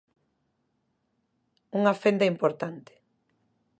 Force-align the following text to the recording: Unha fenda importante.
Unha 1.79 1.93
fenda 2.01 2.29
importante. 2.33 2.93